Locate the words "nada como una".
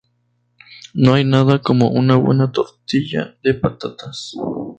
1.23-2.15